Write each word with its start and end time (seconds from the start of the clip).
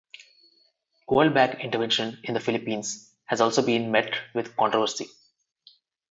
World 1.07 1.35
Bank 1.35 1.59
intervention 1.59 2.19
in 2.23 2.33
the 2.33 2.39
Philippines 2.39 3.13
has 3.25 3.39
also 3.39 3.63
been 3.63 3.91
met 3.91 4.09
with 4.33 4.55
controversy. 4.57 5.05